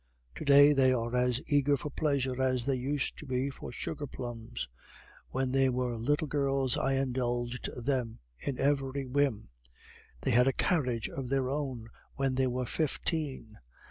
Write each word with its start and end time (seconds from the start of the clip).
To 0.33 0.43
day 0.45 0.73
they 0.73 0.91
are 0.93 1.15
as 1.15 1.41
eager 1.45 1.77
for 1.77 1.91
pleasure 1.91 2.41
as 2.41 2.65
they 2.65 2.73
used 2.75 3.19
to 3.19 3.27
be 3.27 3.51
for 3.51 3.71
sugar 3.71 4.07
plums. 4.07 4.67
When 5.29 5.51
they 5.51 5.69
were 5.69 5.95
little 5.95 6.25
girls 6.25 6.75
I 6.75 6.93
indulged 6.93 7.69
them 7.75 8.17
in 8.39 8.57
every 8.57 9.05
whim. 9.05 9.49
They 10.23 10.31
had 10.31 10.47
a 10.47 10.53
carriage 10.53 11.07
of 11.07 11.29
their 11.29 11.51
own 11.51 11.91
when 12.15 12.33
they 12.33 12.47
were 12.47 12.65
fifteen. 12.65 13.59